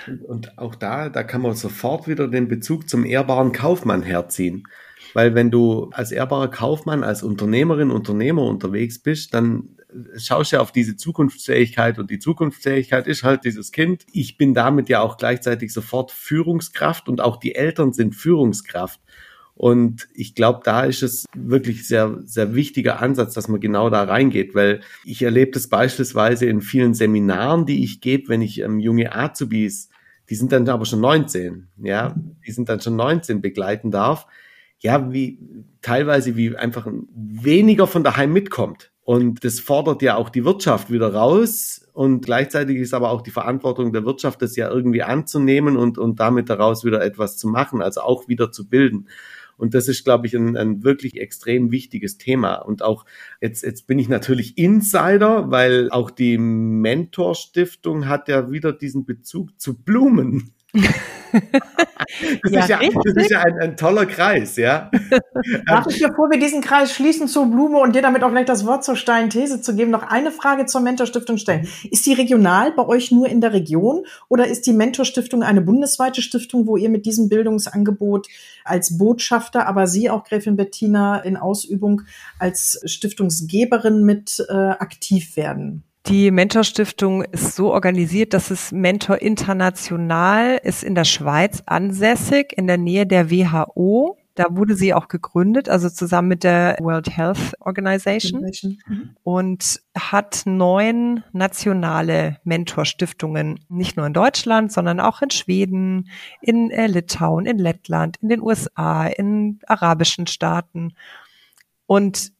[0.06, 4.64] Und, und auch da, da kann man sofort wieder den Bezug zum ehrbaren Kaufmann herziehen.
[5.14, 9.76] Weil wenn du als ehrbarer Kaufmann, als Unternehmerin, Unternehmer unterwegs bist, dann
[10.16, 14.04] schaust ja auf diese Zukunftsfähigkeit und die Zukunftsfähigkeit ist halt dieses Kind.
[14.12, 19.00] Ich bin damit ja auch gleichzeitig sofort Führungskraft und auch die Eltern sind Führungskraft.
[19.56, 24.02] Und ich glaube, da ist es wirklich sehr, sehr wichtiger Ansatz, dass man genau da
[24.02, 28.80] reingeht, weil ich erlebe das beispielsweise in vielen Seminaren, die ich gebe, wenn ich ähm,
[28.80, 29.90] junge Azubis,
[30.28, 34.26] die sind dann aber schon 19, ja, die sind dann schon 19 begleiten darf,
[34.80, 35.38] ja, wie
[35.82, 38.90] teilweise wie einfach weniger von daheim mitkommt.
[39.04, 41.86] Und das fordert ja auch die Wirtschaft wieder raus.
[41.92, 46.20] Und gleichzeitig ist aber auch die Verantwortung der Wirtschaft, das ja irgendwie anzunehmen und, und
[46.20, 49.08] damit daraus wieder etwas zu machen, also auch wieder zu bilden.
[49.56, 52.56] Und das ist, glaube ich, ein, ein wirklich extrem wichtiges Thema.
[52.56, 53.04] Und auch
[53.40, 59.04] jetzt, jetzt bin ich natürlich Insider, weil auch die Mentor Stiftung hat ja wieder diesen
[59.04, 60.54] Bezug zu Blumen.
[60.74, 64.90] Das, ja, ist ja, das ist ja ein, ein toller Kreis, ja.
[65.66, 68.66] Darf ich, bevor wir diesen Kreis schließen zur Blume und dir damit auch gleich das
[68.66, 71.68] Wort zur steilen These zu geben, noch eine Frage zur Mentorstiftung stellen.
[71.90, 76.22] Ist die regional bei euch nur in der Region oder ist die Mentorstiftung eine bundesweite
[76.22, 78.28] Stiftung, wo ihr mit diesem Bildungsangebot
[78.64, 82.02] als Botschafter, aber Sie auch Gräfin Bettina in Ausübung
[82.38, 85.84] als Stiftungsgeberin mit äh, aktiv werden?
[86.06, 92.66] Die Mentorstiftung ist so organisiert, dass es Mentor International ist in der Schweiz ansässig, in
[92.66, 94.18] der Nähe der WHO.
[94.34, 98.44] Da wurde sie auch gegründet, also zusammen mit der World Health Organization
[98.86, 99.16] mhm.
[99.22, 106.10] und hat neun nationale Mentorstiftungen, nicht nur in Deutschland, sondern auch in Schweden,
[106.42, 110.94] in äh, Litauen, in Lettland, in den USA, in arabischen Staaten.
[111.86, 112.32] Und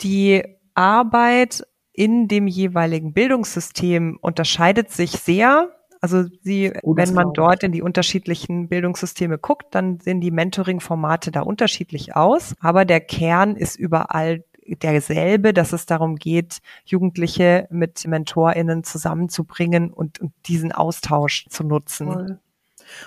[0.00, 0.42] die
[0.74, 5.70] Arbeit in dem jeweiligen Bildungssystem unterscheidet sich sehr.
[6.00, 11.30] Also sie, oh, wenn man dort in die unterschiedlichen Bildungssysteme guckt, dann sehen die Mentoring-Formate
[11.30, 12.54] da unterschiedlich aus.
[12.60, 20.20] Aber der Kern ist überall derselbe, dass es darum geht, Jugendliche mit MentorInnen zusammenzubringen und,
[20.20, 22.12] und diesen Austausch zu nutzen.
[22.12, 22.38] Voll.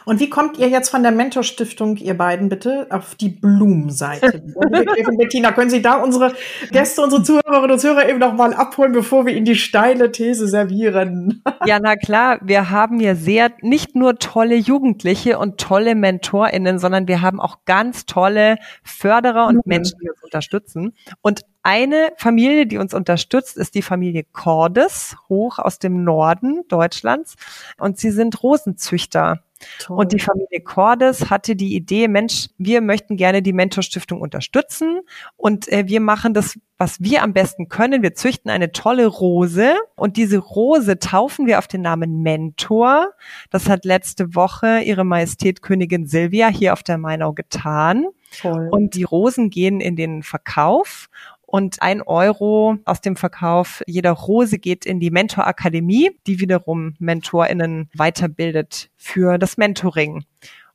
[0.05, 4.43] Und wie kommt ihr jetzt von der Mentorstiftung, ihr beiden bitte, auf die Blumenseite?
[5.17, 6.33] Bettina, können Sie da unsere
[6.71, 10.47] Gäste, unsere Zuhörerinnen und Zuhörer eben noch mal abholen, bevor wir Ihnen die steile These
[10.47, 11.41] servieren?
[11.65, 17.07] Ja, na klar, wir haben ja sehr, nicht nur tolle Jugendliche und tolle MentorInnen, sondern
[17.07, 19.61] wir haben auch ganz tolle Förderer und mhm.
[19.65, 20.93] Menschen, die uns unterstützen.
[21.21, 27.37] Und eine Familie, die uns unterstützt, ist die Familie Cordes, hoch aus dem Norden Deutschlands.
[27.79, 29.41] Und sie sind Rosenzüchter.
[29.79, 29.97] Toll.
[29.97, 34.99] Und die Familie Cordes hatte die Idee, Mensch, wir möchten gerne die Mentorstiftung unterstützen
[35.37, 38.03] und äh, wir machen das, was wir am besten können.
[38.03, 43.13] Wir züchten eine tolle Rose und diese Rose taufen wir auf den Namen Mentor.
[43.49, 48.07] Das hat letzte Woche ihre Majestät Königin Silvia hier auf der Mainau getan.
[48.41, 48.67] Toll.
[48.71, 51.07] Und die Rosen gehen in den Verkauf
[51.45, 57.89] und ein Euro aus dem Verkauf jeder Rose geht in die Mentorakademie, die wiederum MentorInnen
[57.95, 60.25] weiterbildet für das Mentoring.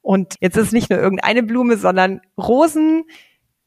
[0.03, 3.05] Und jetzt ist nicht nur irgendeine Blume, sondern Rosen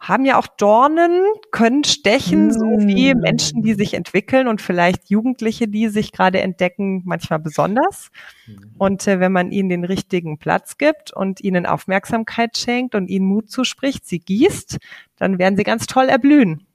[0.04, 3.16] haben ja auch Dornen, können stechen, so wie.
[3.16, 8.10] Menschen, die sich entwickeln und vielleicht Jugendliche, die sich gerade entdecken, manchmal besonders.
[8.46, 8.72] Mhm.
[8.78, 13.26] Und äh, wenn man ihnen den richtigen Platz gibt und ihnen Aufmerksamkeit schenkt und ihnen
[13.26, 14.78] Mut zuspricht, sie gießt,
[15.18, 16.68] dann werden sie ganz toll erblühen.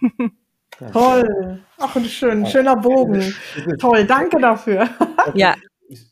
[0.92, 1.60] Toll.
[1.78, 3.34] Ach, ein schön, schöner Bogen.
[3.78, 4.88] Toll, danke dafür.
[5.34, 5.54] Ja,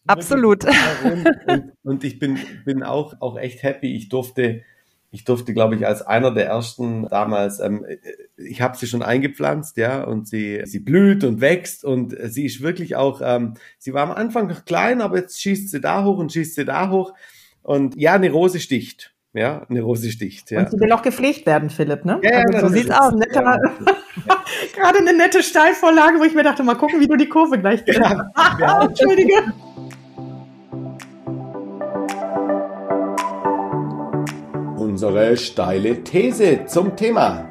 [0.06, 0.64] absolut.
[0.64, 3.96] Und, und, ich bin, bin auch, auch echt happy.
[3.96, 4.62] Ich durfte,
[5.10, 7.84] ich durfte, glaube ich, als einer der ersten damals, ähm,
[8.36, 12.60] ich habe sie schon eingepflanzt, ja, und sie, sie blüht und wächst und sie ist
[12.60, 16.18] wirklich auch, ähm, sie war am Anfang noch klein, aber jetzt schießt sie da hoch
[16.18, 17.12] und schießt sie da hoch.
[17.62, 20.50] Und ja, eine Rose sticht ja, eine Rose sticht.
[20.50, 20.60] Ja.
[20.60, 22.20] Und sie will auch gepflegt werden, Philipp, ne?
[22.22, 23.12] Ja, also, so sieht's aus.
[23.12, 23.58] Netter, ja,
[24.74, 27.84] Gerade eine nette Steilvorlage, wo ich mir dachte, mal gucken, wie du die Kurve gleich
[27.84, 28.00] kriegst.
[28.00, 28.84] Ja, ja.
[28.84, 29.34] Entschuldige.
[34.76, 37.50] Unsere steile These zum Thema.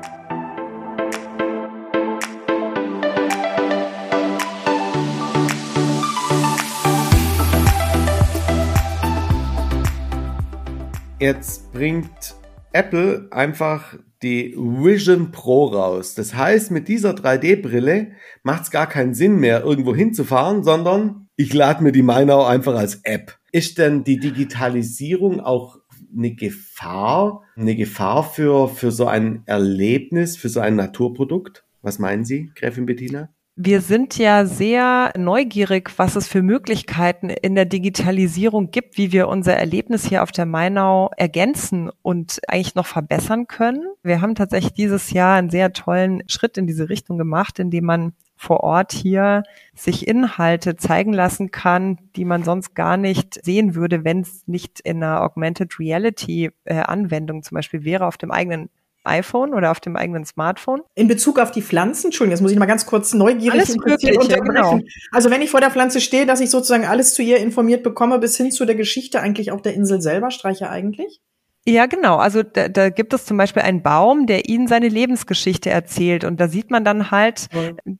[11.20, 12.36] Jetzt bringt
[12.72, 16.16] Apple einfach die Vision Pro raus.
[16.16, 21.54] Das heißt, mit dieser 3D-Brille macht es gar keinen Sinn mehr, irgendwo hinzufahren, sondern ich
[21.54, 23.38] lade mir die Mainau einfach als App.
[23.52, 25.80] Ist denn die Digitalisierung auch
[26.16, 31.66] eine Gefahr, eine Gefahr für, für so ein Erlebnis, für so ein Naturprodukt?
[31.82, 33.30] Was meinen Sie, Gräfin Bettina?
[33.62, 39.28] Wir sind ja sehr neugierig, was es für Möglichkeiten in der Digitalisierung gibt, wie wir
[39.28, 43.84] unser Erlebnis hier auf der Mainau ergänzen und eigentlich noch verbessern können.
[44.02, 48.14] Wir haben tatsächlich dieses Jahr einen sehr tollen Schritt in diese Richtung gemacht, indem man
[48.38, 49.44] vor Ort hier
[49.76, 54.80] sich Inhalte zeigen lassen kann, die man sonst gar nicht sehen würde, wenn es nicht
[54.80, 58.70] in einer Augmented Reality äh, Anwendung zum Beispiel wäre auf dem eigenen
[59.04, 60.82] iPhone oder auf dem eigenen Smartphone?
[60.96, 64.40] In Bezug auf die Pflanzen, Entschuldigung, jetzt muss ich mal ganz kurz neugierig alles Mögliche,
[64.40, 64.80] genau.
[65.12, 68.20] Also wenn ich vor der Pflanze stehe, dass ich sozusagen alles zu ihr informiert bekomme,
[68.20, 71.22] bis hin zu der Geschichte eigentlich auch der Insel selber, streiche eigentlich?
[71.68, 72.18] Ja, genau.
[72.18, 76.24] Also da, da gibt es zum Beispiel einen Baum, der ihnen seine Lebensgeschichte erzählt.
[76.24, 77.48] Und da sieht man dann halt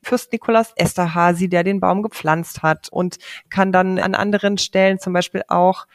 [0.02, 5.12] Fürst Nikolaus Esterhazy, der den Baum gepflanzt hat und kann dann an anderen Stellen zum
[5.12, 5.86] Beispiel auch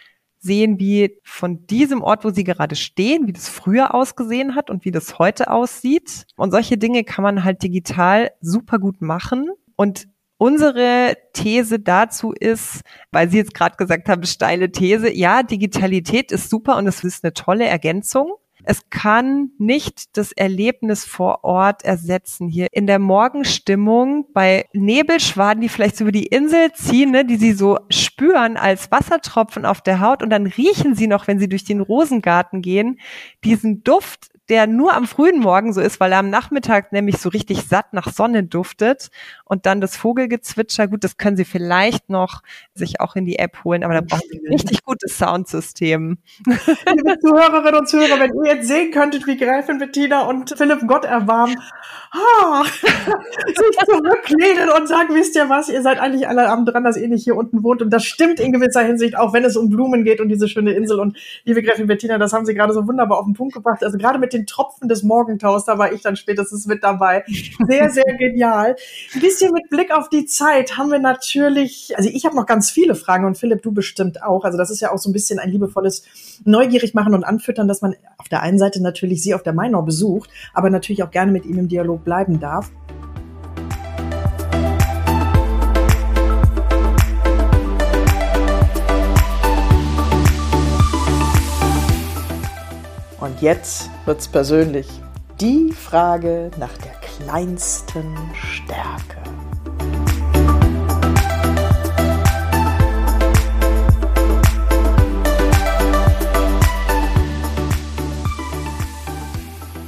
[0.45, 4.85] sehen, wie von diesem Ort, wo sie gerade stehen, wie das früher ausgesehen hat und
[4.85, 6.25] wie das heute aussieht.
[6.37, 9.49] Und solche Dinge kann man halt digital super gut machen.
[9.75, 12.81] Und unsere These dazu ist,
[13.11, 17.23] weil Sie jetzt gerade gesagt haben, steile These, ja, Digitalität ist super und es ist
[17.23, 18.35] eine tolle Ergänzung.
[18.67, 22.49] Es kann nicht das Erlebnis vor Ort ersetzen.
[22.49, 27.37] Hier in der Morgenstimmung bei Nebelschwaden, die vielleicht so über die Insel ziehen, ne, die
[27.37, 31.49] sie so spüren als Wassertropfen auf der Haut und dann riechen sie noch, wenn sie
[31.49, 32.99] durch den Rosengarten gehen,
[33.43, 37.29] diesen Duft der nur am frühen Morgen so ist, weil er am Nachmittag nämlich so
[37.29, 39.09] richtig satt nach Sonne duftet
[39.43, 42.41] und dann das Vogelgezwitscher, gut, das können Sie vielleicht noch
[42.73, 46.19] sich auch in die App holen, aber da brauchen Sie ein richtig gutes Soundsystem.
[46.45, 51.05] Liebe Zuhörerinnen und Zuhörer, wenn ihr jetzt sehen könntet, wie Gräfin Bettina und Philipp Gott
[51.05, 51.57] erwarmen,
[52.11, 52.63] ah,
[53.47, 57.07] sich zurücklehnen und sagen, wisst ihr was, ihr seid eigentlich alle am dran, dass ihr
[57.07, 57.81] nicht hier unten wohnt.
[57.81, 60.73] Und das stimmt in gewisser Hinsicht, auch wenn es um Blumen geht und diese schöne
[60.73, 60.99] Insel.
[60.99, 63.97] Und liebe Gräfin Bettina, das haben Sie gerade so wunderbar auf den Punkt gebracht, also
[63.97, 67.23] gerade mit den Tropfen des Morgentaus, da war ich dann spätestens mit dabei.
[67.67, 68.75] Sehr, sehr genial.
[69.13, 72.69] Ein bisschen mit Blick auf die Zeit haben wir natürlich, also ich habe noch ganz
[72.69, 74.43] viele Fragen und Philipp, du bestimmt auch.
[74.43, 76.03] Also das ist ja auch so ein bisschen ein liebevolles
[76.43, 79.81] Neugierig machen und anfüttern, dass man auf der einen Seite natürlich sie auf der Mainau
[79.81, 82.71] besucht, aber natürlich auch gerne mit ihm im Dialog bleiben darf.
[93.35, 94.87] Und jetzt wird's persönlich.
[95.41, 99.24] Die Frage nach der kleinsten Stärke.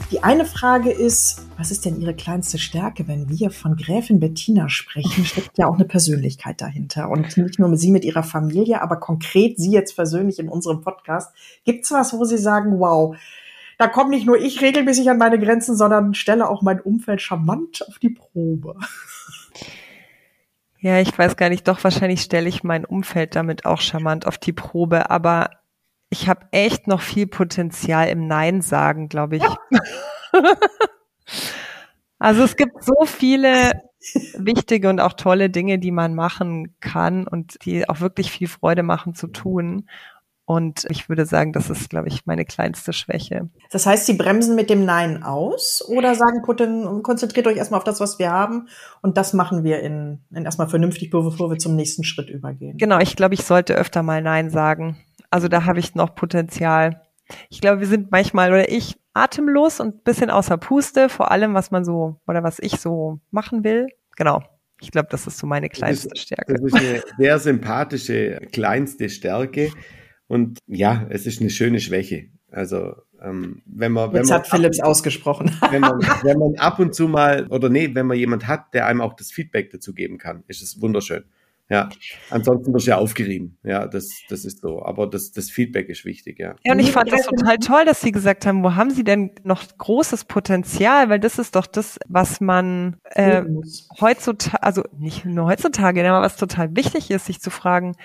[0.09, 3.09] Die eine Frage ist, was ist denn Ihre kleinste Stärke?
[3.09, 7.09] Wenn wir von Gräfin Bettina sprechen, steckt ja auch eine Persönlichkeit dahinter.
[7.09, 11.35] Und nicht nur Sie mit Ihrer Familie, aber konkret Sie jetzt persönlich in unserem Podcast.
[11.65, 13.17] Gibt es was, wo Sie sagen, wow,
[13.77, 17.85] da komme nicht nur ich regelmäßig an meine Grenzen, sondern stelle auch mein Umfeld charmant
[17.85, 18.75] auf die Probe?
[20.79, 24.37] Ja, ich weiß gar nicht, doch wahrscheinlich stelle ich mein Umfeld damit auch charmant auf
[24.37, 25.49] die Probe, aber
[26.09, 29.43] ich habe echt noch viel Potenzial im Nein sagen, glaube ich.
[29.43, 29.57] Ja.
[32.19, 33.71] also es gibt so viele
[34.37, 38.83] wichtige und auch tolle Dinge, die man machen kann und die auch wirklich viel Freude
[38.83, 39.87] machen zu tun.
[40.49, 43.49] Und ich würde sagen, das ist, glaube ich, meine kleinste Schwäche.
[43.69, 46.41] Das heißt, Sie bremsen mit dem Nein aus oder sagen,
[47.03, 48.69] konzentriert euch erstmal auf das, was wir haben
[49.01, 52.77] und das machen wir in, in erstmal vernünftig, bevor wir zum nächsten Schritt übergehen.
[52.77, 54.97] Genau, ich glaube, ich sollte öfter mal Nein sagen.
[55.29, 57.01] Also da habe ich noch Potenzial.
[57.49, 61.71] Ich glaube, wir sind manchmal oder ich atemlos und bisschen außer Puste, vor allem was
[61.71, 63.87] man so oder was ich so machen will.
[64.15, 64.43] Genau.
[64.79, 66.53] Ich glaube, das ist so meine kleinste das ist, Stärke.
[66.53, 69.71] Das ist eine sehr sympathische kleinste Stärke.
[70.27, 72.27] Und ja, es ist eine schöne Schwäche.
[72.51, 75.51] Also ähm, wenn man, wenn Jetzt man hat Philips ausgesprochen.
[75.71, 78.85] Wenn man, wenn man ab und zu mal oder nee, wenn man jemand hat, der
[78.85, 81.23] einem auch das Feedback dazu geben kann, ist es wunderschön.
[81.69, 81.89] Ja,
[82.29, 83.57] ansonsten wirst du ja aufgerieben.
[83.63, 84.83] Ja, das, das ist so.
[84.83, 86.55] Aber das, das Feedback ist wichtig, ja.
[86.63, 89.31] Ja, und ich fand das total toll, dass Sie gesagt haben, wo haben Sie denn
[89.43, 91.09] noch großes Potenzial?
[91.09, 93.43] Weil das ist doch das, was man äh,
[93.99, 97.95] heutzutage, also nicht nur heutzutage, aber was total wichtig ist, sich zu fragen,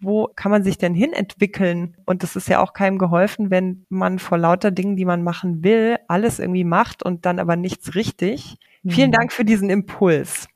[0.00, 1.98] wo kann man sich denn hin entwickeln?
[2.06, 5.62] Und das ist ja auch keinem geholfen, wenn man vor lauter Dingen, die man machen
[5.62, 8.56] will, alles irgendwie macht und dann aber nichts richtig.
[8.88, 10.48] Vielen Dank für diesen Impuls.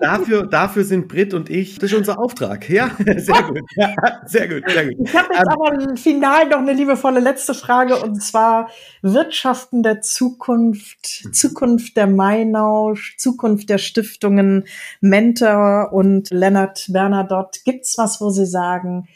[0.00, 2.68] Dafür, dafür sind Brit und ich, das ist unser Auftrag.
[2.70, 3.60] Ja, sehr gut.
[3.76, 3.94] Ja,
[4.26, 5.08] sehr gut, sehr gut.
[5.08, 8.68] Ich habe jetzt ähm, aber final noch eine liebevolle letzte Frage und zwar
[9.02, 14.64] Wirtschaften der Zukunft, Zukunft der Mainau, Zukunft der Stiftungen,
[15.00, 17.60] Mentor und Lennart Bernadotte.
[17.64, 19.08] Gibt's was, wo Sie sagen,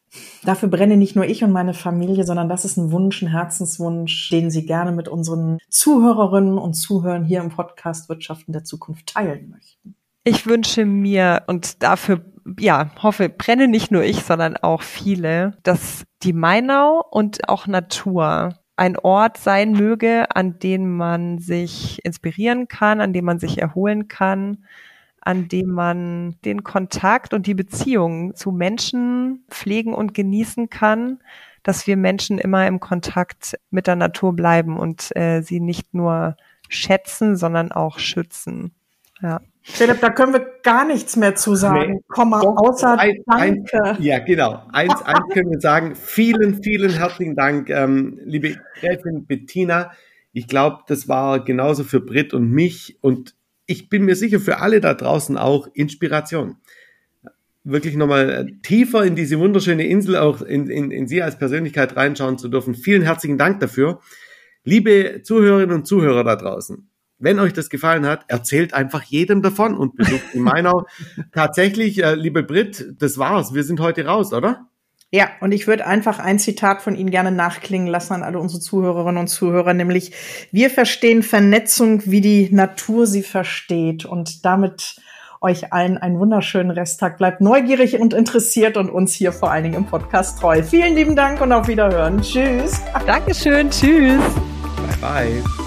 [0.45, 4.31] dafür brenne nicht nur ich und meine Familie, sondern das ist ein Wunsch, ein Herzenswunsch,
[4.31, 9.51] den Sie gerne mit unseren Zuhörerinnen und Zuhörern hier im Podcast Wirtschaften der Zukunft teilen
[9.51, 9.78] möchten?
[10.29, 12.23] Ich wünsche mir und dafür,
[12.61, 18.51] ja, hoffe, brenne nicht nur ich, sondern auch viele, dass die Mainau und auch Natur
[18.77, 24.07] ein Ort sein möge, an dem man sich inspirieren kann, an dem man sich erholen
[24.09, 24.67] kann,
[25.23, 31.21] an dem man den Kontakt und die Beziehung zu Menschen pflegen und genießen kann,
[31.63, 36.37] dass wir Menschen immer im Kontakt mit der Natur bleiben und äh, sie nicht nur
[36.69, 38.75] schätzen, sondern auch schützen.
[39.23, 39.41] Ja.
[39.63, 43.83] Philipp, da können wir gar nichts mehr zu sagen, nee, Komma, doch, außer ein, Danke.
[43.83, 44.63] Ein, ja, genau.
[44.73, 45.95] Eins, eins können wir sagen.
[45.95, 49.91] Vielen, vielen herzlichen Dank, ähm, liebe Gräfin Bettina.
[50.33, 53.35] Ich glaube, das war genauso für Brit und mich und
[53.67, 56.57] ich bin mir sicher für alle da draußen auch Inspiration.
[57.65, 61.95] Wirklich nochmal äh, tiefer in diese wunderschöne Insel, auch in, in, in Sie als Persönlichkeit
[61.95, 62.75] reinschauen zu dürfen.
[62.75, 64.01] Vielen herzlichen Dank dafür.
[64.65, 66.89] Liebe Zuhörerinnen und Zuhörer da draußen,
[67.19, 70.87] wenn euch das gefallen hat, erzählt einfach jedem davon und besucht die Mainau.
[71.33, 73.55] Tatsächlich, äh, liebe Brit, das war's.
[73.55, 74.69] Wir sind heute raus, oder?
[75.11, 78.61] Ja, und ich würde einfach ein Zitat von Ihnen gerne nachklingen lassen an alle unsere
[78.61, 80.13] Zuhörerinnen und Zuhörer, nämlich
[80.53, 84.05] wir verstehen Vernetzung, wie die Natur sie versteht.
[84.05, 84.97] Und damit
[85.41, 87.19] euch allen einen wunderschönen Resttag.
[87.19, 90.63] Bleibt neugierig und interessiert und uns hier vor allen Dingen im Podcast treu.
[90.63, 92.21] Vielen lieben Dank und auf Wiederhören.
[92.21, 92.81] Tschüss.
[93.07, 93.71] Dankeschön.
[93.71, 94.23] Tschüss.
[95.01, 95.58] Bye bye.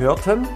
[0.00, 0.48] Hörten,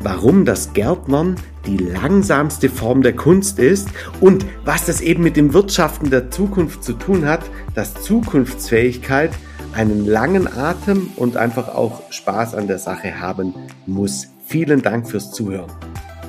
[0.00, 1.36] warum das Gärtnern
[1.66, 3.88] die langsamste Form der Kunst ist
[4.20, 7.42] und was das eben mit dem Wirtschaften der Zukunft zu tun hat,
[7.74, 9.32] dass Zukunftsfähigkeit
[9.74, 13.54] einen langen Atem und einfach auch Spaß an der Sache haben
[13.86, 14.28] muss.
[14.46, 15.70] Vielen Dank fürs Zuhören.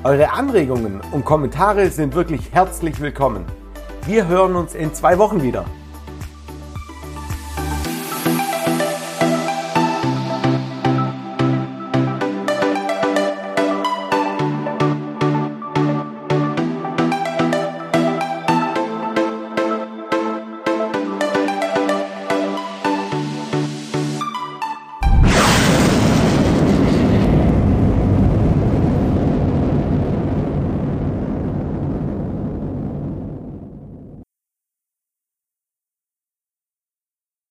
[0.03, 3.45] Eure Anregungen und Kommentare sind wirklich herzlich willkommen.
[4.05, 5.65] Wir hören uns in zwei Wochen wieder.